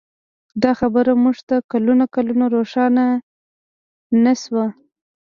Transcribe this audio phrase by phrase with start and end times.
[0.63, 3.05] دا خبره موږ ته کلونه کلونه روښانه
[4.23, 4.65] نه شوه.